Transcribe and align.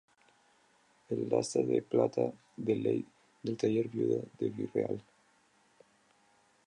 El 1.09 1.31
asta 1.31 1.59
es 1.59 1.67
de 1.67 1.83
plata 1.83 2.33
de 2.57 2.75
ley 2.75 3.05
del 3.43 3.55
Taller 3.55 3.87
Viuda 3.87 4.23
de 4.39 4.49
Villarreal. 4.49 4.99